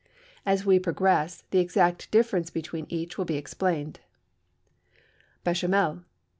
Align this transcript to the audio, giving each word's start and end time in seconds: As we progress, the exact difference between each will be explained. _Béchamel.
As 0.47 0.65
we 0.65 0.79
progress, 0.79 1.43
the 1.51 1.59
exact 1.59 2.09
difference 2.09 2.49
between 2.49 2.87
each 2.89 3.19
will 3.19 3.25
be 3.25 3.37
explained. 3.37 3.99
_Béchamel. 5.45 6.03